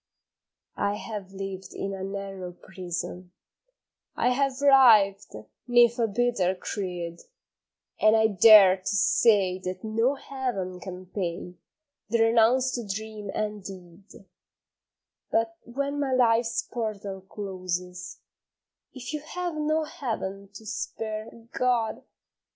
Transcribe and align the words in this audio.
I 0.77 0.95
have 0.95 1.31
lived 1.31 1.75
in 1.75 1.93
a 1.93 2.03
narrow 2.03 2.53
prison, 2.53 3.33
I 4.15 4.29
have 4.31 4.59
writhed 4.59 5.35
'neath 5.67 5.99
a 5.99 6.07
bitter 6.07 6.55
creed, 6.55 7.19
And 7.99 8.15
I 8.15 8.25
dare 8.25 8.77
to 8.77 8.87
say 8.95 9.59
that 9.59 9.83
no 9.83 10.15
heaven 10.15 10.79
can 10.79 11.05
pay 11.05 11.53
The 12.09 12.17
renounced 12.23 12.79
dream 12.91 13.29
and 13.35 13.63
deed, 13.63 14.25
But 15.29 15.55
when 15.65 15.99
my 15.99 16.13
life's 16.13 16.63
portal 16.63 17.21
closes, 17.21 18.21
If 18.95 19.13
you 19.13 19.19
have 19.19 19.53
no 19.53 19.83
heaven 19.83 20.49
to 20.53 20.65
spare 20.65 21.29
God! 21.51 22.01